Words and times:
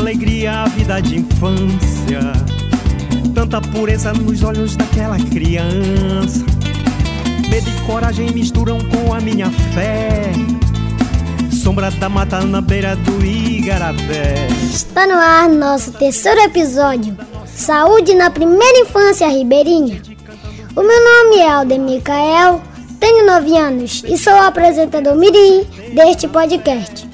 alegria 0.00 0.62
a 0.62 0.68
vida 0.68 1.00
de 1.00 1.18
infância. 1.18 2.32
Tanta 3.34 3.60
pureza 3.60 4.12
nos 4.14 4.42
olhos 4.42 4.74
daquela 4.74 5.18
criança. 5.18 6.44
Medo 7.50 7.68
e 7.68 7.86
coragem 7.86 8.30
misturam 8.32 8.78
com 8.78 9.12
a 9.12 9.20
minha 9.20 9.50
fé. 9.74 10.32
Sombra 11.52 11.90
da 11.90 12.08
mata 12.08 12.40
na 12.40 12.62
beira 12.62 12.96
do 12.96 13.24
Igarapé. 13.24 14.48
Está 14.72 15.06
no 15.06 15.14
ar 15.14 15.50
nosso 15.50 15.92
terceiro 15.92 16.40
episódio. 16.40 17.16
Saúde 17.44 18.14
na 18.14 18.30
primeira 18.30 18.78
infância 18.78 19.28
ribeirinha. 19.28 20.00
O 20.74 20.82
meu 20.82 21.04
nome 21.04 21.36
é 21.36 21.50
Alden 21.50 21.80
Micael, 21.80 22.62
tenho 22.98 23.26
9 23.26 23.56
anos 23.56 24.02
e 24.06 24.16
sou 24.16 24.32
o 24.32 24.42
apresentador 24.42 25.14
Mirim 25.14 25.66
deste 25.94 26.26
podcast. 26.26 27.09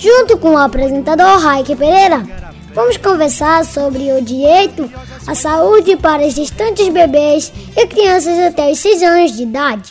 Junto 0.00 0.38
com 0.38 0.54
o 0.54 0.58
apresentador 0.58 1.38
Raik 1.38 1.76
Pereira, 1.76 2.26
vamos 2.74 2.96
conversar 2.96 3.66
sobre 3.66 4.10
o 4.12 4.22
direito 4.22 4.90
à 5.26 5.34
saúde 5.34 5.94
para 5.94 6.26
os 6.26 6.32
gestantes 6.34 6.88
bebês 6.88 7.52
e 7.76 7.86
crianças 7.86 8.38
até 8.38 8.70
os 8.70 8.78
6 8.78 9.02
anos 9.02 9.36
de 9.36 9.42
idade. 9.42 9.90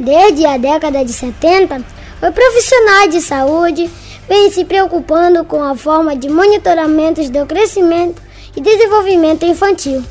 Desde 0.00 0.46
a 0.46 0.56
década 0.56 1.04
de 1.04 1.12
70, 1.12 1.76
os 1.76 2.34
profissionais 2.34 3.12
de 3.12 3.20
saúde 3.20 3.88
vêm 4.28 4.50
se 4.50 4.64
preocupando 4.64 5.44
com 5.44 5.62
a 5.62 5.76
forma 5.76 6.16
de 6.16 6.28
monitoramentos 6.28 7.30
do 7.30 7.46
crescimento 7.46 8.20
e 8.56 8.60
desenvolvimento 8.60 9.46
infantil 9.46 10.02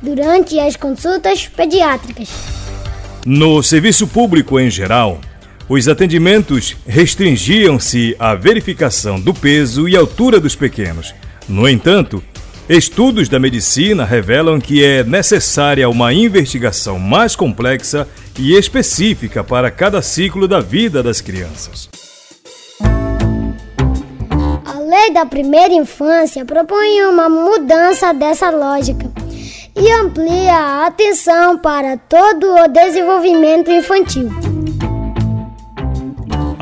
durante 0.00 0.58
as 0.58 0.74
consultas 0.74 1.46
pediátricas. 1.46 2.28
No 3.24 3.62
serviço 3.62 4.08
público 4.08 4.58
em 4.58 4.68
geral, 4.68 5.20
os 5.74 5.88
atendimentos 5.88 6.76
restringiam-se 6.86 8.14
à 8.18 8.34
verificação 8.34 9.18
do 9.18 9.32
peso 9.32 9.88
e 9.88 9.96
altura 9.96 10.38
dos 10.38 10.54
pequenos. 10.54 11.14
No 11.48 11.66
entanto, 11.66 12.22
estudos 12.68 13.26
da 13.26 13.38
medicina 13.38 14.04
revelam 14.04 14.60
que 14.60 14.84
é 14.84 15.02
necessária 15.02 15.88
uma 15.88 16.12
investigação 16.12 16.98
mais 16.98 17.34
complexa 17.34 18.06
e 18.38 18.52
específica 18.52 19.42
para 19.42 19.70
cada 19.70 20.02
ciclo 20.02 20.46
da 20.46 20.60
vida 20.60 21.02
das 21.02 21.22
crianças. 21.22 21.88
A 24.66 24.78
lei 24.78 25.10
da 25.14 25.24
primeira 25.24 25.72
infância 25.72 26.44
propõe 26.44 27.02
uma 27.04 27.30
mudança 27.30 28.12
dessa 28.12 28.50
lógica 28.50 29.10
e 29.74 29.90
amplia 29.90 30.52
a 30.52 30.86
atenção 30.86 31.56
para 31.56 31.96
todo 31.96 32.46
o 32.56 32.68
desenvolvimento 32.68 33.70
infantil. 33.70 34.51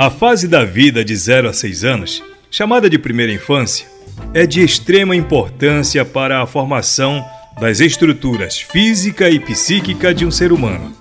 A 0.00 0.08
fase 0.08 0.48
da 0.48 0.64
vida 0.64 1.04
de 1.04 1.14
0 1.14 1.50
a 1.50 1.52
6 1.52 1.84
anos, 1.84 2.22
chamada 2.50 2.88
de 2.88 2.98
primeira 2.98 3.30
infância, 3.30 3.86
é 4.32 4.46
de 4.46 4.62
extrema 4.62 5.14
importância 5.14 6.06
para 6.06 6.40
a 6.40 6.46
formação 6.46 7.22
das 7.60 7.80
estruturas 7.80 8.58
física 8.58 9.28
e 9.28 9.38
psíquica 9.38 10.14
de 10.14 10.24
um 10.24 10.30
ser 10.30 10.52
humano. 10.52 10.96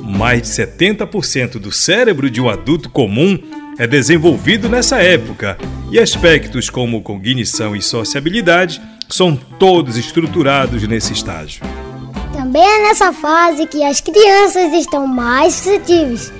Mais 0.00 0.42
de 0.42 0.48
70% 0.50 1.58
do 1.58 1.72
cérebro 1.72 2.30
de 2.30 2.40
um 2.40 2.48
adulto 2.48 2.88
comum 2.88 3.36
é 3.80 3.84
desenvolvido 3.84 4.68
nessa 4.68 5.02
época 5.02 5.58
e 5.90 5.98
aspectos 5.98 6.70
como 6.70 7.02
cognição 7.02 7.74
e 7.74 7.82
sociabilidade 7.82 8.80
são 9.08 9.34
todos 9.34 9.96
estruturados 9.96 10.86
nesse 10.86 11.12
estágio. 11.12 11.62
Também 12.32 12.62
é 12.62 12.82
nessa 12.84 13.12
fase 13.12 13.66
que 13.66 13.82
as 13.82 14.00
crianças 14.00 14.72
estão 14.72 15.04
mais 15.04 15.52
suscetíveis 15.52 16.32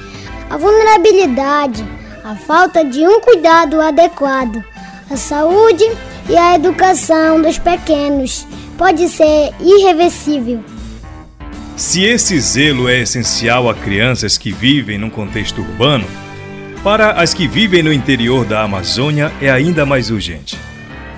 à 0.48 0.56
vulnerabilidade, 0.56 1.95
à 2.26 2.34
falta 2.34 2.84
de 2.84 3.06
um 3.06 3.20
cuidado 3.20 3.80
adequado, 3.80 4.64
à 5.08 5.16
saúde 5.16 5.84
e 6.28 6.36
à 6.36 6.56
educação 6.56 7.40
dos 7.40 7.56
pequenos 7.56 8.44
pode 8.76 9.08
ser 9.08 9.54
irreversível. 9.60 10.60
Se 11.76 12.02
esse 12.02 12.40
zelo 12.40 12.88
é 12.88 12.98
essencial 12.98 13.70
a 13.70 13.74
crianças 13.76 14.36
que 14.36 14.50
vivem 14.50 14.98
num 14.98 15.08
contexto 15.08 15.60
urbano, 15.60 16.04
para 16.82 17.12
as 17.12 17.32
que 17.32 17.46
vivem 17.46 17.80
no 17.80 17.92
interior 17.92 18.44
da 18.44 18.62
Amazônia 18.62 19.32
é 19.40 19.48
ainda 19.48 19.86
mais 19.86 20.10
urgente. 20.10 20.58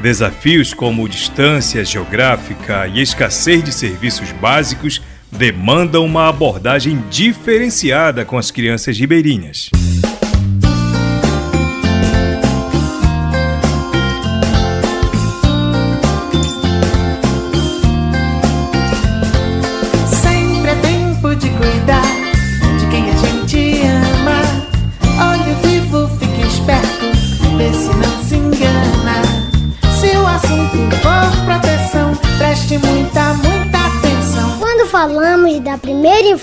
Desafios 0.02 0.74
como 0.74 1.08
distância 1.08 1.82
geográfica 1.86 2.86
e 2.86 3.00
escassez 3.00 3.64
de 3.64 3.72
serviços 3.72 4.30
básicos 4.32 5.00
demandam 5.32 6.04
uma 6.04 6.28
abordagem 6.28 7.02
diferenciada 7.08 8.26
com 8.26 8.36
as 8.36 8.50
crianças 8.50 8.98
ribeirinhas. 8.98 9.70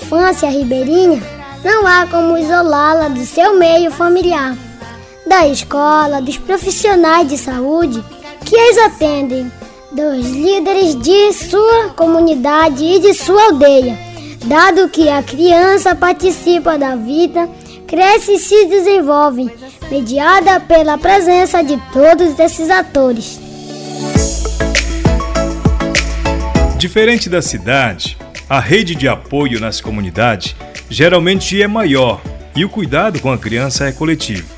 Infância 0.06 0.48
ribeirinha, 0.48 1.20
não 1.64 1.84
há 1.84 2.06
como 2.06 2.38
isolá-la 2.38 3.08
do 3.08 3.26
seu 3.26 3.58
meio 3.58 3.90
familiar, 3.90 4.56
da 5.26 5.48
escola, 5.48 6.22
dos 6.22 6.38
profissionais 6.38 7.28
de 7.28 7.36
saúde 7.36 8.04
que 8.44 8.56
as 8.56 8.78
atendem, 8.78 9.50
dos 9.90 10.30
líderes 10.30 10.94
de 10.94 11.32
sua 11.32 11.88
comunidade 11.96 12.84
e 12.84 13.00
de 13.00 13.12
sua 13.14 13.46
aldeia, 13.46 13.98
dado 14.44 14.88
que 14.88 15.08
a 15.08 15.24
criança 15.24 15.92
participa 15.92 16.78
da 16.78 16.94
vida, 16.94 17.48
cresce 17.88 18.34
e 18.34 18.38
se 18.38 18.66
desenvolve, 18.66 19.50
mediada 19.90 20.60
pela 20.60 20.96
presença 20.96 21.64
de 21.64 21.76
todos 21.92 22.38
esses 22.38 22.70
atores. 22.70 23.40
Diferente 26.78 27.28
da 27.28 27.42
cidade, 27.42 28.16
a 28.48 28.60
rede 28.60 28.94
de 28.94 29.08
apoio 29.08 29.58
nas 29.58 29.80
comunidades 29.80 30.54
geralmente 30.88 31.60
é 31.60 31.66
maior 31.66 32.20
e 32.54 32.64
o 32.64 32.68
cuidado 32.68 33.18
com 33.20 33.30
a 33.30 33.38
criança 33.38 33.86
é 33.86 33.92
coletivo. 33.92 34.54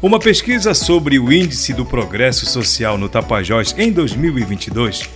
Uma 0.00 0.18
pesquisa 0.18 0.74
sobre 0.74 1.18
o 1.18 1.32
índice 1.32 1.72
do 1.72 1.84
progresso 1.84 2.46
social 2.46 2.96
no 2.98 3.08
Tapajós 3.08 3.74
em 3.78 3.92
2022 3.92 5.08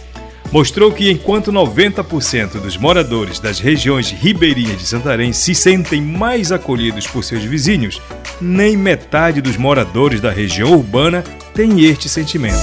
mostrou 0.53 0.93
que 0.93 1.11
enquanto 1.11 1.51
90% 1.51 2.61
dos 2.61 2.77
moradores 2.77 3.41
das 3.41 3.59
regiões 3.59 4.11
ribeirinhas 4.11 4.79
de 4.79 4.87
Santarém 4.87 5.33
se 5.33 5.55
sentem 5.55 6.01
mais 6.01 6.53
acolhidos 6.53 7.07
por 7.07 7.25
seus 7.25 7.43
vizinhos, 7.43 8.01
nem 8.41 8.77
metade 8.77 9.41
dos 9.41 9.57
moradores 9.57 10.21
da 10.21 10.31
região 10.31 10.71
urbana 10.71 11.25
tem 11.53 11.85
este 11.85 12.09
sentimento. 12.09 12.59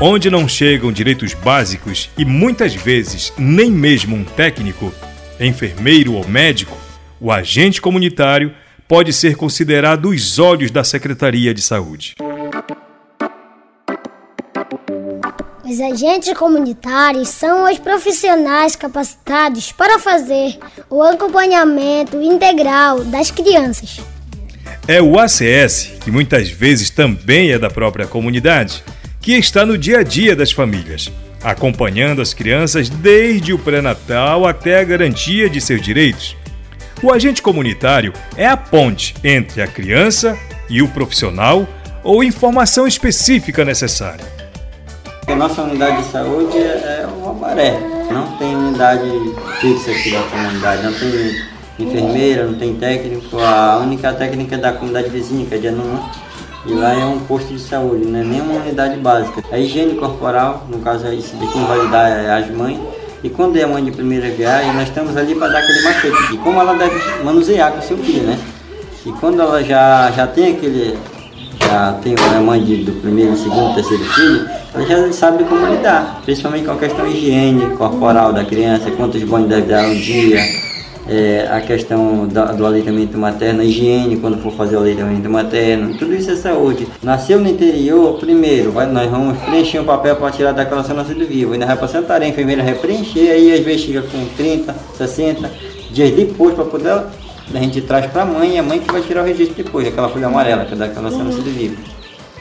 Onde 0.00 0.30
não 0.30 0.46
chegam 0.46 0.92
direitos 0.92 1.34
básicos 1.34 2.08
e 2.16 2.24
muitas 2.24 2.72
vezes 2.72 3.32
nem 3.36 3.68
mesmo 3.68 4.14
um 4.14 4.22
técnico, 4.22 4.94
enfermeiro 5.40 6.12
ou 6.14 6.24
médico, 6.24 6.78
o 7.20 7.32
agente 7.32 7.82
comunitário 7.82 8.54
pode 8.86 9.12
ser 9.12 9.34
considerado 9.34 10.10
os 10.10 10.38
olhos 10.38 10.70
da 10.70 10.84
Secretaria 10.84 11.52
de 11.52 11.60
Saúde. 11.60 12.14
Os 15.64 15.80
agentes 15.80 16.32
comunitários 16.32 17.26
são 17.30 17.68
os 17.68 17.80
profissionais 17.80 18.76
capacitados 18.76 19.72
para 19.72 19.98
fazer 19.98 20.58
o 20.88 21.02
acompanhamento 21.02 22.22
integral 22.22 23.02
das 23.02 23.32
crianças. 23.32 24.00
É 24.86 25.02
o 25.02 25.18
ACS, 25.18 25.90
que 26.00 26.10
muitas 26.12 26.48
vezes 26.48 26.88
também 26.88 27.50
é 27.50 27.58
da 27.58 27.68
própria 27.68 28.06
comunidade, 28.06 28.84
que 29.20 29.32
está 29.32 29.66
no 29.66 29.76
dia 29.76 29.98
a 29.98 30.02
dia 30.02 30.34
das 30.34 30.52
famílias, 30.52 31.12
acompanhando 31.42 32.22
as 32.22 32.32
crianças 32.32 32.88
desde 32.88 33.52
o 33.52 33.58
pré-natal 33.58 34.46
até 34.46 34.80
a 34.80 34.84
garantia 34.84 35.48
de 35.48 35.60
seus 35.60 35.82
direitos. 35.82 36.36
O 37.02 37.12
agente 37.12 37.40
comunitário 37.40 38.12
é 38.36 38.46
a 38.46 38.56
ponte 38.56 39.14
entre 39.22 39.62
a 39.62 39.66
criança 39.66 40.36
e 40.68 40.82
o 40.82 40.88
profissional 40.88 41.66
ou 42.02 42.24
informação 42.24 42.86
específica 42.86 43.64
necessária. 43.64 44.24
A 45.26 45.34
nossa 45.34 45.62
unidade 45.62 46.02
de 46.02 46.10
saúde 46.10 46.56
é 46.56 47.06
uma 47.06 47.34
maré, 47.34 47.78
não 48.10 48.36
tem 48.38 48.56
unidade 48.56 49.10
fixa 49.60 49.90
aqui 49.90 50.10
da 50.10 50.22
comunidade, 50.22 50.82
não 50.82 50.92
tem 50.94 51.48
enfermeira, 51.78 52.44
não 52.44 52.54
tem 52.54 52.74
técnico, 52.74 53.38
a 53.38 53.76
única 53.78 54.12
técnica 54.14 54.54
é 54.54 54.58
da 54.58 54.72
comunidade 54.72 55.10
vizinha, 55.10 55.44
que 55.46 55.54
é 55.54 55.58
de 55.58 55.68
Anumã, 55.68 56.10
e 56.66 56.72
lá 56.72 56.92
é 56.92 57.04
um 57.04 57.20
posto 57.20 57.52
de 57.52 57.60
saúde, 57.60 58.06
não 58.06 58.20
é 58.20 58.24
nenhuma 58.24 58.54
unidade 58.54 58.96
básica. 58.98 59.42
A 59.50 59.58
higiene 59.58 59.94
corporal, 59.94 60.66
no 60.68 60.78
caso 60.78 61.12
isso 61.12 61.36
de 61.36 61.46
quem 61.46 61.64
vai 61.64 61.88
dar 61.88 62.08
é 62.08 62.30
as 62.30 62.50
mães. 62.50 62.78
E 63.22 63.28
quando 63.28 63.56
é 63.56 63.66
mãe 63.66 63.84
de 63.84 63.90
primeira 63.90 64.28
viagem, 64.30 64.72
nós 64.74 64.88
estamos 64.88 65.16
ali 65.16 65.34
para 65.34 65.48
dar 65.48 65.58
aquele 65.58 65.82
macete 65.82 66.32
de 66.32 66.38
como 66.38 66.60
ela 66.60 66.74
deve 66.74 67.24
manusear 67.24 67.72
com 67.72 67.82
seu 67.82 67.98
filho, 67.98 68.22
né? 68.22 68.38
que 69.02 69.20
quando 69.20 69.40
ela 69.40 69.62
já, 69.62 70.10
já 70.10 70.26
tem 70.26 70.52
aquele, 70.52 70.98
já 71.60 71.92
tem 72.02 72.14
a 72.36 72.40
mãe 72.40 72.62
de, 72.62 72.84
do 72.84 72.92
primeiro, 73.00 73.36
segundo, 73.36 73.74
terceiro 73.74 74.04
filho, 74.04 74.48
ela 74.74 74.86
já 74.86 75.12
sabe 75.12 75.44
como 75.44 75.66
lidar, 75.66 76.20
principalmente 76.24 76.66
com 76.66 76.72
a 76.72 76.76
questão 76.76 77.06
higiene 77.06 77.76
corporal 77.76 78.32
da 78.32 78.44
criança, 78.44 78.90
quantos 78.90 79.22
banhos 79.22 79.48
deve 79.48 79.62
dar 79.62 79.84
um 79.84 79.94
dia, 79.94 80.40
é, 81.08 81.48
a 81.50 81.60
questão 81.60 82.28
da, 82.28 82.52
do 82.52 82.66
aleitamento 82.66 83.16
materno, 83.16 83.62
a 83.62 83.64
higiene 83.64 84.18
quando 84.18 84.38
for 84.42 84.52
fazer 84.52 84.76
o 84.76 84.80
aleitamento 84.80 85.28
materno, 85.30 85.96
tudo 85.96 86.14
isso 86.14 86.30
é 86.30 86.36
saúde. 86.36 86.86
Nasceu 87.02 87.40
no 87.40 87.48
interior, 87.48 88.18
primeiro, 88.18 88.72
vai, 88.72 88.86
nós 88.86 89.10
vamos 89.10 89.38
preencher 89.38 89.80
um 89.80 89.84
papel 89.84 90.16
para 90.16 90.30
tirar 90.30 90.52
da 90.52 90.62
declaração 90.62 90.94
nascido 90.94 91.26
vivo, 91.26 91.54
ainda 91.54 91.66
vai 91.66 91.76
para 91.76 91.88
sentar 91.88 92.20
a 92.20 92.28
enfermeira 92.28 92.62
vai 92.62 92.74
preencher, 92.74 93.30
aí 93.30 93.52
às 93.52 93.60
vezes 93.60 93.82
chega 93.82 94.02
com 94.02 94.24
30, 94.36 94.74
60 94.96 95.50
dias 95.90 96.10
depois 96.12 96.54
para 96.54 96.64
poder 96.64 97.02
a 97.54 97.58
gente 97.58 97.80
traz 97.80 98.06
para 98.06 98.22
a 98.22 98.26
mãe 98.26 98.56
e 98.56 98.58
a 98.58 98.62
mãe 98.62 98.78
que 98.78 98.92
vai 98.92 99.00
tirar 99.00 99.22
o 99.22 99.24
registro 99.24 99.62
depois, 99.62 99.86
aquela 99.86 100.08
folha 100.10 100.26
amarela 100.26 100.66
que 100.66 100.74
é 100.74 100.76
da 100.76 100.86
declaração 100.86 101.24
nascido 101.24 101.50
vivo. 101.50 101.76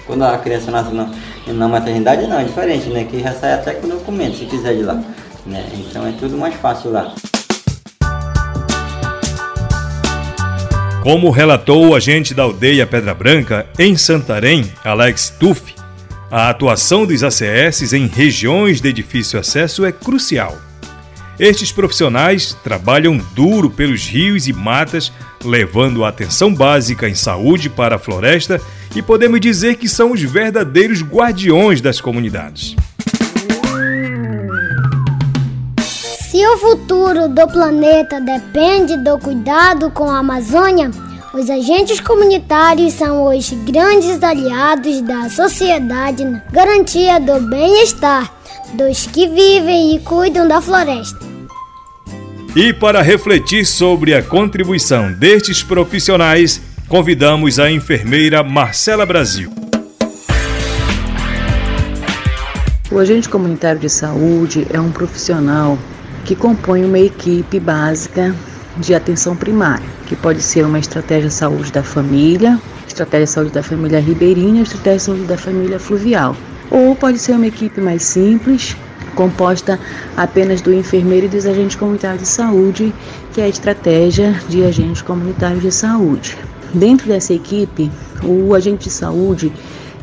Quando 0.06 0.24
a 0.24 0.38
criança 0.38 0.70
nasce 0.70 0.94
na, 0.94 1.10
na 1.48 1.68
maternidade 1.68 2.28
não, 2.28 2.40
é 2.40 2.44
diferente, 2.44 2.90
né? 2.90 3.06
Que 3.06 3.22
já 3.22 3.34
sai 3.34 3.54
até 3.54 3.74
com 3.74 3.88
o 3.88 3.90
documento, 3.90 4.38
se 4.38 4.46
quiser 4.46 4.76
de 4.76 4.84
lá. 4.84 5.02
Né? 5.46 5.66
Então 5.74 6.06
é 6.06 6.14
tudo 6.20 6.38
mais 6.38 6.56
fácil 6.56 6.92
lá. 6.92 7.14
Como 11.08 11.30
relatou 11.30 11.88
o 11.88 11.96
agente 11.96 12.34
da 12.34 12.44
aldeia 12.44 12.86
Pedra 12.86 13.14
Branca, 13.14 13.66
em 13.80 13.96
Santarém, 13.96 14.70
Alex 14.84 15.30
Tuff, 15.40 15.74
a 16.30 16.50
atuação 16.50 17.06
dos 17.06 17.24
ACS 17.24 17.94
em 17.94 18.08
regiões 18.08 18.82
de 18.82 18.92
difícil 18.92 19.40
acesso 19.40 19.86
é 19.86 19.92
crucial. 19.94 20.58
Estes 21.40 21.72
profissionais 21.72 22.58
trabalham 22.62 23.18
duro 23.34 23.70
pelos 23.70 24.06
rios 24.06 24.50
e 24.50 24.52
matas, 24.52 25.14
levando 25.46 26.04
a 26.04 26.10
atenção 26.10 26.54
básica 26.54 27.08
em 27.08 27.16
saúde 27.16 27.70
para 27.70 27.96
a 27.96 28.00
floresta 28.00 28.60
e 28.94 29.02
podemos 29.02 29.40
dizer 29.40 29.78
que 29.78 29.88
são 29.88 30.12
os 30.12 30.22
verdadeiros 30.22 31.02
guardiões 31.02 31.80
das 31.80 32.02
comunidades. 32.02 32.76
Se 36.48 36.54
o 36.54 36.58
futuro 36.60 37.28
do 37.28 37.46
planeta 37.46 38.22
depende 38.22 38.96
do 38.96 39.20
cuidado 39.20 39.92
com 39.92 40.10
a 40.10 40.20
Amazônia, 40.20 40.90
os 41.34 41.50
agentes 41.50 42.00
comunitários 42.00 42.94
são 42.94 43.26
os 43.26 43.52
grandes 43.66 44.24
aliados 44.24 45.02
da 45.02 45.30
sociedade 45.30 46.24
na 46.24 46.42
garantia 46.50 47.20
do 47.20 47.42
bem-estar 47.50 48.34
dos 48.76 49.06
que 49.08 49.28
vivem 49.28 49.94
e 49.94 50.00
cuidam 50.00 50.48
da 50.48 50.62
floresta. 50.62 51.20
E 52.56 52.72
para 52.72 53.02
refletir 53.02 53.66
sobre 53.66 54.14
a 54.14 54.24
contribuição 54.24 55.12
destes 55.12 55.62
profissionais, 55.62 56.62
convidamos 56.88 57.60
a 57.60 57.70
enfermeira 57.70 58.42
Marcela 58.42 59.06
Brasil. 59.06 59.52
O 62.90 63.00
agente 63.00 63.28
comunitário 63.28 63.82
de 63.82 63.90
saúde 63.90 64.66
é 64.72 64.80
um 64.80 64.94
profissional 64.94 65.78
que 66.28 66.36
compõe 66.36 66.84
uma 66.84 67.00
equipe 67.00 67.58
básica 67.58 68.36
de 68.76 68.94
atenção 68.94 69.34
primária, 69.34 69.88
que 70.08 70.16
pode 70.16 70.42
ser 70.42 70.66
uma 70.66 70.78
estratégia 70.78 71.30
de 71.30 71.34
saúde 71.34 71.72
da 71.72 71.82
família, 71.82 72.60
estratégia 72.86 73.26
de 73.26 73.32
saúde 73.32 73.52
da 73.52 73.64
família 73.64 74.02
ribeirinha, 74.02 74.62
estratégia 74.62 74.98
de 74.98 75.04
saúde 75.04 75.24
da 75.24 75.38
família 75.38 75.80
fluvial. 75.80 76.36
Ou 76.70 76.94
pode 76.98 77.18
ser 77.18 77.32
uma 77.32 77.48
equipe 77.48 77.80
mais 77.80 78.04
simples, 78.04 78.76
composta 79.16 79.80
apenas 80.18 80.60
do 80.60 80.74
enfermeiro 80.74 81.28
e 81.28 81.30
dos 81.30 81.46
agentes 81.46 81.78
comunitários 81.78 82.24
de 82.24 82.28
saúde, 82.28 82.94
que 83.34 83.40
é 83.40 83.46
a 83.46 83.50
estratégia 83.50 84.38
de 84.50 84.66
agentes 84.66 85.02
comunitários 85.02 85.62
de 85.62 85.72
saúde. 85.72 86.38
Dentro 86.74 87.08
dessa 87.08 87.34
equipe, 87.34 87.90
o 88.22 88.54
agente 88.54 88.90
de 88.90 88.90
saúde 88.90 89.50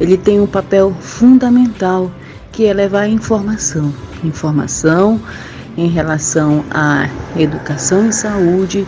ele 0.00 0.16
tem 0.16 0.40
um 0.40 0.46
papel 0.46 0.96
fundamental 1.00 2.10
que 2.50 2.64
é 2.64 2.72
levar 2.72 3.08
informação, 3.08 3.92
informação 4.24 5.20
em 5.76 5.88
relação 5.88 6.64
à 6.70 7.08
educação 7.36 8.08
e 8.08 8.12
saúde 8.12 8.86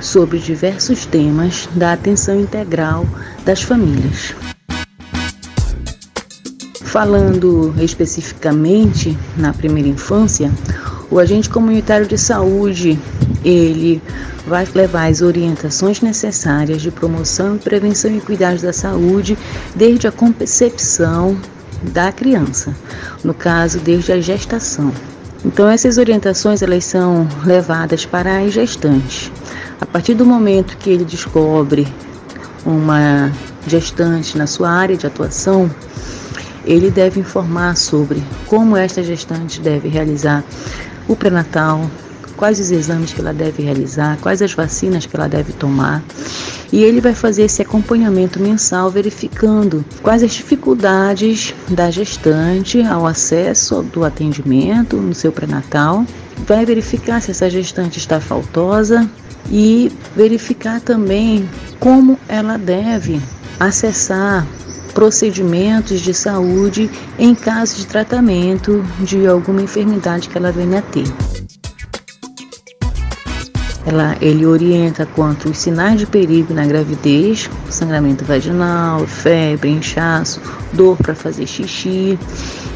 sobre 0.00 0.38
diversos 0.38 1.04
temas 1.06 1.68
da 1.74 1.92
atenção 1.92 2.38
integral 2.40 3.06
das 3.44 3.62
famílias. 3.62 4.34
Falando 6.82 7.74
especificamente 7.80 9.16
na 9.36 9.52
primeira 9.52 9.88
infância, 9.88 10.50
o 11.10 11.18
agente 11.18 11.48
comunitário 11.48 12.06
de 12.06 12.16
saúde, 12.16 12.98
ele 13.44 14.02
vai 14.46 14.66
levar 14.74 15.10
as 15.10 15.20
orientações 15.20 16.00
necessárias 16.00 16.80
de 16.80 16.90
promoção, 16.90 17.58
prevenção 17.58 18.14
e 18.14 18.20
cuidados 18.20 18.62
da 18.62 18.72
saúde 18.72 19.36
desde 19.74 20.06
a 20.06 20.12
concepção 20.12 21.38
da 21.92 22.10
criança, 22.10 22.74
no 23.22 23.34
caso 23.34 23.78
desde 23.78 24.12
a 24.12 24.20
gestação. 24.20 24.92
Então 25.44 25.68
essas 25.68 25.98
orientações 25.98 26.62
elas 26.62 26.84
são 26.84 27.26
levadas 27.44 28.04
para 28.04 28.40
as 28.40 28.52
gestantes. 28.52 29.30
A 29.80 29.86
partir 29.86 30.14
do 30.14 30.26
momento 30.26 30.76
que 30.76 30.90
ele 30.90 31.04
descobre 31.04 31.86
uma 32.66 33.32
gestante 33.66 34.36
na 34.36 34.46
sua 34.46 34.70
área 34.70 34.96
de 34.96 35.06
atuação, 35.06 35.70
ele 36.64 36.90
deve 36.90 37.20
informar 37.20 37.76
sobre 37.76 38.22
como 38.46 38.76
esta 38.76 39.02
gestante 39.02 39.60
deve 39.60 39.88
realizar 39.88 40.44
o 41.06 41.16
pré-natal, 41.16 41.88
quais 42.36 42.60
os 42.60 42.70
exames 42.70 43.12
que 43.12 43.20
ela 43.20 43.32
deve 43.32 43.62
realizar, 43.62 44.18
quais 44.20 44.42
as 44.42 44.52
vacinas 44.52 45.06
que 45.06 45.16
ela 45.16 45.28
deve 45.28 45.52
tomar 45.52 46.02
e 46.72 46.82
ele 46.82 47.00
vai 47.00 47.14
fazer 47.14 47.42
esse 47.42 47.62
acompanhamento 47.62 48.40
mensal 48.40 48.90
verificando 48.90 49.84
quais 50.02 50.22
as 50.22 50.32
dificuldades 50.32 51.54
da 51.68 51.90
gestante 51.90 52.82
ao 52.82 53.06
acesso 53.06 53.82
do 53.82 54.04
atendimento 54.04 54.96
no 54.96 55.14
seu 55.14 55.32
pré-natal, 55.32 56.04
vai 56.46 56.64
verificar 56.64 57.20
se 57.20 57.30
essa 57.30 57.48
gestante 57.48 57.98
está 57.98 58.20
faltosa 58.20 59.08
e 59.50 59.90
verificar 60.14 60.80
também 60.80 61.48
como 61.80 62.18
ela 62.28 62.56
deve 62.58 63.20
acessar 63.58 64.46
procedimentos 64.92 66.00
de 66.00 66.12
saúde 66.12 66.90
em 67.18 67.34
caso 67.34 67.76
de 67.76 67.86
tratamento 67.86 68.84
de 69.00 69.26
alguma 69.26 69.62
enfermidade 69.62 70.28
que 70.28 70.36
ela 70.36 70.50
venha 70.50 70.80
a 70.80 70.82
ter. 70.82 71.06
Ela, 73.88 74.18
ele 74.20 74.44
orienta 74.44 75.06
quanto 75.06 75.48
os 75.48 75.56
sinais 75.56 75.98
de 75.98 76.04
perigo 76.04 76.52
na 76.52 76.66
gravidez, 76.66 77.48
sangramento 77.70 78.22
vaginal, 78.22 79.06
febre, 79.06 79.70
inchaço, 79.70 80.42
dor 80.74 80.98
para 80.98 81.14
fazer 81.14 81.46
xixi 81.46 82.18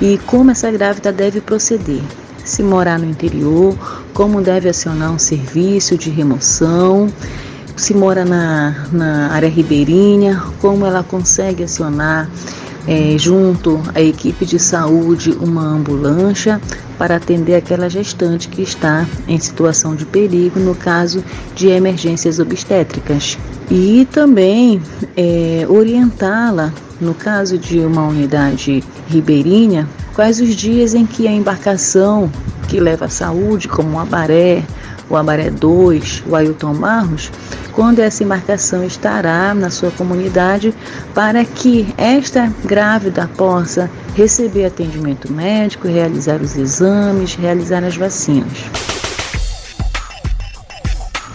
e 0.00 0.19
como 0.25 0.50
essa 0.50 0.71
grávida 0.71 1.12
deve 1.12 1.42
proceder. 1.42 2.00
Se 2.42 2.62
morar 2.62 2.99
no 2.99 3.04
interior, 3.04 3.76
como 4.14 4.40
deve 4.40 4.71
acionar 4.71 5.12
um 5.12 5.19
serviço 5.19 5.99
de 5.99 6.09
remoção, 6.09 7.12
se 7.76 7.92
mora 7.92 8.25
na, 8.25 8.87
na 8.90 9.33
área 9.33 9.50
ribeirinha, 9.50 10.42
como 10.62 10.87
ela 10.87 11.02
consegue 11.02 11.64
acionar 11.64 12.26
é, 12.87 13.17
junto 13.17 13.81
à 13.95 14.01
equipe 14.01 14.45
de 14.45 14.59
saúde 14.59 15.37
uma 15.41 15.62
ambulância 15.62 16.61
para 16.99 17.17
atender 17.17 17.55
aquela 17.55 17.89
gestante 17.89 18.49
que 18.49 18.62
está 18.62 19.07
em 19.27 19.39
situação 19.39 19.95
de 19.95 20.05
perigo 20.05 20.59
no 20.61 20.75
caso 20.75 21.25
de 21.55 21.69
emergências 21.69 22.39
obstétricas. 22.39 23.39
E 23.71 24.07
também 24.11 24.83
é, 25.17 25.67
orientá-la, 25.69 26.73
no 27.01 27.15
caso 27.15 27.59
de 27.59 27.81
uma 27.81 28.07
unidade 28.07 28.85
ribeirinha, 29.09 29.89
quais 30.15 30.41
os 30.41 30.55
dias 30.55 30.95
em 30.95 31.07
que 31.07 31.27
a 31.27 31.33
embarcação 31.33 32.31
que 32.69 32.79
leva 32.79 33.07
a 33.07 33.09
saúde, 33.09 33.69
como 33.69 33.97
o 33.97 33.99
Abaré, 33.99 34.62
o 35.12 35.16
Abaré 35.16 35.50
2, 35.50 36.25
o 36.26 36.35
Ailton 36.35 36.75
Marros, 36.75 37.31
quando 37.73 38.00
essa 38.00 38.25
embarcação 38.25 38.83
estará 38.83 39.54
na 39.54 39.71
sua 39.71 39.90
comunidade 39.90 40.75
para 41.14 41.45
que 41.45 41.92
esta 41.99 42.50
grávida 42.64 43.28
possa 43.37 43.90
receber 44.14 44.66
atendimento 44.66 45.31
médico, 45.31 45.87
realizar 45.87 46.40
os 46.40 46.57
exames, 46.57 47.35
realizar 47.35 47.85
as 47.85 47.97
vacinas. 47.97 48.64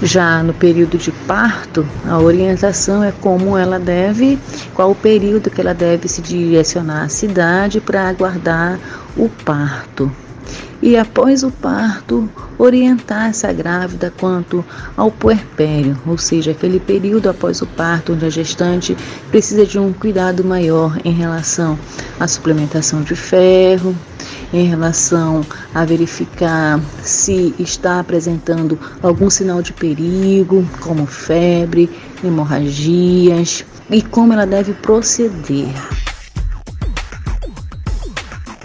Já 0.01 0.43
no 0.43 0.53
período 0.53 0.97
de 0.97 1.11
parto, 1.11 1.87
a 2.07 2.19
orientação 2.19 3.03
é 3.03 3.11
como 3.11 3.57
ela 3.57 3.79
deve, 3.79 4.37
qual 4.75 4.91
o 4.91 4.95
período 4.95 5.49
que 5.49 5.59
ela 5.59 5.73
deve 5.73 6.07
se 6.07 6.21
direcionar 6.21 7.05
à 7.05 7.09
cidade 7.09 7.81
para 7.81 8.07
aguardar 8.07 8.79
o 9.15 9.27
parto 9.43 10.11
e 10.81 10.95
após 10.95 11.43
o 11.43 11.51
parto 11.51 12.29
orientar 12.57 13.29
essa 13.29 13.51
grávida 13.51 14.13
quanto 14.19 14.63
ao 14.95 15.11
puerpério, 15.11 15.97
ou 16.05 16.17
seja, 16.17 16.51
aquele 16.51 16.79
período 16.79 17.29
após 17.29 17.61
o 17.61 17.65
parto 17.65 18.13
onde 18.13 18.25
a 18.25 18.29
gestante 18.29 18.97
precisa 19.29 19.65
de 19.65 19.77
um 19.79 19.93
cuidado 19.93 20.43
maior 20.43 20.99
em 21.03 21.11
relação 21.11 21.77
à 22.19 22.27
suplementação 22.27 23.01
de 23.01 23.15
ferro 23.15 23.95
em 24.53 24.65
relação 24.65 25.45
a 25.73 25.83
verificar 25.83 26.79
se 27.01 27.53
está 27.59 27.99
apresentando 27.99 28.79
algum 29.01 29.29
sinal 29.29 29.61
de 29.61 29.73
perigo, 29.73 30.65
como 30.79 31.05
febre, 31.05 31.89
hemorragias 32.23 33.65
e 33.89 34.01
como 34.01 34.33
ela 34.33 34.45
deve 34.45 34.73
proceder 34.73 35.67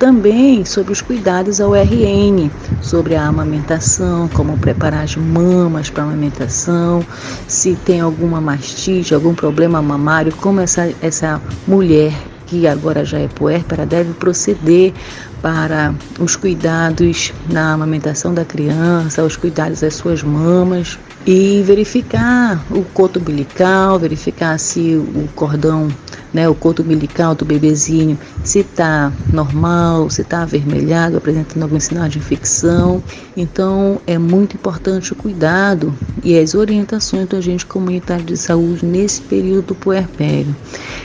também 0.02 0.64
sobre 0.64 0.92
os 0.92 1.00
cuidados 1.00 1.60
ao 1.60 1.76
RN, 1.76 2.50
sobre 2.80 3.14
a 3.14 3.24
amamentação, 3.24 4.28
como 4.34 4.58
preparar 4.58 5.04
as 5.04 5.14
mamas 5.14 5.90
para 5.90 6.02
amamentação, 6.02 7.06
se 7.46 7.76
tem 7.84 8.00
alguma 8.00 8.40
mastite, 8.40 9.14
algum 9.14 9.32
problema 9.32 9.80
mamário, 9.80 10.34
como 10.40 10.60
essa, 10.60 10.92
essa 11.00 11.40
mulher 11.68 12.12
que 12.48 12.66
agora 12.66 13.04
já 13.04 13.20
é 13.20 13.28
puérpera 13.28 13.86
deve 13.86 14.12
proceder 14.14 14.92
para 15.40 15.94
os 16.18 16.34
cuidados 16.34 17.32
na 17.48 17.72
amamentação 17.72 18.34
da 18.34 18.44
criança, 18.44 19.22
os 19.22 19.36
cuidados 19.36 19.82
das 19.82 19.94
suas 19.94 20.20
mamas 20.20 20.98
e 21.26 21.62
verificar 21.62 22.64
o 22.70 22.82
coto 22.84 23.18
umbilical, 23.18 23.98
verificar 23.98 24.58
se 24.58 24.96
o 24.96 25.28
cordão 25.34 25.88
né, 26.32 26.48
o 26.48 26.54
coto 26.54 26.82
umbilical 26.82 27.34
do 27.34 27.44
bebezinho, 27.44 28.18
se 28.42 28.60
está 28.60 29.12
normal, 29.32 30.08
se 30.08 30.22
está 30.22 30.42
avermelhado, 30.42 31.16
apresentando 31.16 31.62
algum 31.62 31.78
sinal 31.78 32.08
de 32.08 32.18
infecção. 32.18 33.02
Então, 33.36 34.00
é 34.06 34.18
muito 34.18 34.56
importante 34.56 35.12
o 35.12 35.16
cuidado 35.16 35.94
e 36.24 36.38
as 36.38 36.54
orientações 36.54 37.28
do 37.28 37.36
agente 37.36 37.66
comunitário 37.66 38.24
de 38.24 38.36
saúde 38.36 38.84
nesse 38.84 39.20
período 39.22 39.74
puerpério. 39.74 40.54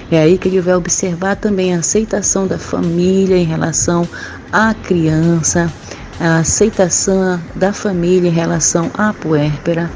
É 0.10 0.20
aí 0.20 0.38
que 0.38 0.48
ele 0.48 0.62
vai 0.62 0.76
observar 0.76 1.36
também 1.36 1.76
a 1.76 1.80
aceitação 1.80 2.48
da 2.48 2.58
família 2.58 3.38
em 3.38 3.46
relação 3.46 4.08
à 4.52 4.74
criança, 4.74 5.72
a 6.20 6.40
aceitação 6.40 7.40
da 7.56 7.74
família 7.74 8.30
em 8.30 8.34
relação 8.34 8.90
à 8.94 9.14
puérpera, 9.14 9.90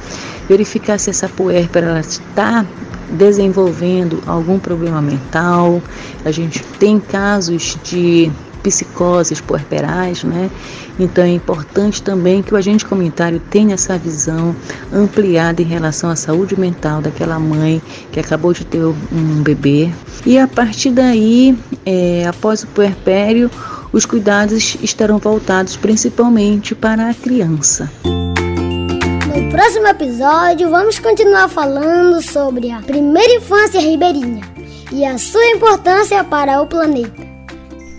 verificar 0.47 0.99
se 0.99 1.09
essa 1.09 1.27
puérpera 1.27 1.99
está 1.99 2.65
desenvolvendo 3.11 4.21
algum 4.25 4.59
problema 4.59 5.01
mental. 5.01 5.81
A 6.23 6.31
gente 6.31 6.63
tem 6.79 6.99
casos 6.99 7.77
de 7.83 8.31
psicoses 8.61 9.41
puerperais, 9.41 10.23
né? 10.23 10.49
Então 10.99 11.23
é 11.23 11.29
importante 11.29 12.03
também 12.03 12.43
que 12.43 12.53
o 12.53 12.57
agente 12.57 12.85
comunitário 12.85 13.41
tenha 13.49 13.73
essa 13.73 13.97
visão 13.97 14.55
ampliada 14.93 15.61
em 15.61 15.65
relação 15.65 16.09
à 16.09 16.15
saúde 16.15 16.59
mental 16.59 17.01
daquela 17.01 17.39
mãe 17.39 17.81
que 18.11 18.19
acabou 18.19 18.53
de 18.53 18.65
ter 18.65 18.83
um 18.83 19.41
bebê. 19.41 19.89
E 20.25 20.37
a 20.37 20.47
partir 20.47 20.91
daí, 20.91 21.57
é, 21.85 22.25
após 22.27 22.63
o 22.63 22.67
puerpério, 22.67 23.49
os 23.91 24.05
cuidados 24.05 24.77
estarão 24.81 25.17
voltados 25.17 25.75
principalmente 25.75 26.73
para 26.73 27.09
a 27.09 27.13
criança. 27.13 27.91
No 28.03 29.51
próximo 29.51 29.87
episódio, 29.87 30.69
vamos 30.69 30.99
continuar 30.99 31.47
falando 31.47 32.21
sobre 32.21 32.71
a 32.71 32.79
primeira 32.79 33.35
infância 33.35 33.79
ribeirinha 33.79 34.41
e 34.91 35.05
a 35.05 35.17
sua 35.17 35.45
importância 35.47 36.23
para 36.23 36.61
o 36.61 36.67
planeta. 36.67 37.29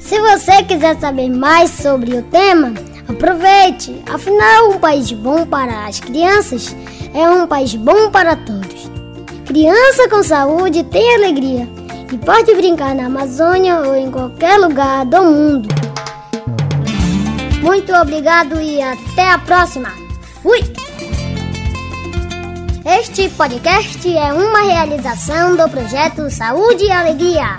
Se 0.00 0.18
você 0.20 0.62
quiser 0.62 0.98
saber 0.98 1.30
mais 1.30 1.70
sobre 1.70 2.16
o 2.16 2.22
tema, 2.22 2.74
aproveite! 3.08 4.02
Afinal, 4.12 4.70
um 4.70 4.78
país 4.78 5.12
bom 5.12 5.46
para 5.46 5.86
as 5.86 6.00
crianças 6.00 6.74
é 7.14 7.28
um 7.28 7.46
país 7.46 7.74
bom 7.74 8.10
para 8.10 8.36
todos. 8.36 8.90
Criança 9.46 10.08
com 10.08 10.22
saúde 10.22 10.82
tem 10.84 11.14
alegria 11.14 11.68
e 12.12 12.18
pode 12.18 12.54
brincar 12.54 12.94
na 12.94 13.06
Amazônia 13.06 13.80
ou 13.80 13.96
em 13.96 14.10
qualquer 14.10 14.58
lugar 14.58 15.06
do 15.06 15.22
mundo. 15.22 15.81
Muito 17.62 17.94
obrigado 17.94 18.60
e 18.60 18.82
até 18.82 19.30
a 19.30 19.38
próxima! 19.38 19.90
Fui! 20.42 20.60
Este 22.84 23.28
podcast 23.30 24.16
é 24.16 24.32
uma 24.32 24.62
realização 24.62 25.56
do 25.56 25.68
projeto 25.68 26.28
Saúde 26.28 26.84
e 26.84 26.90
Alegria. 26.90 27.56